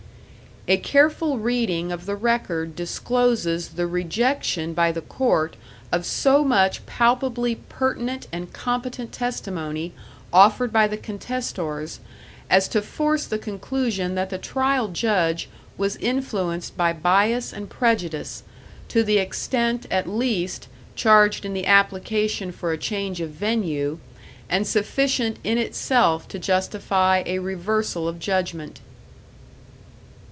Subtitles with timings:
[0.67, 5.55] "A careful reading of the record discloses the rejection by the court
[5.91, 9.91] of so much palpably pertinent and competent testimony
[10.31, 11.99] offered by the contestors,
[12.47, 18.43] as to force the conclusion that the trial judge was influenced by bias and prejudice,
[18.87, 23.97] to the extent at least, charged in the application for a change of venue,
[24.47, 28.79] and sufficient in itself to justify a reversal of judgment....